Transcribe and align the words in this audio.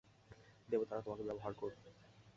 দেবতারা 0.69 1.01
তোমাকে 1.01 1.23
ব্যবহার 1.23 1.53
করবে। 1.53 1.89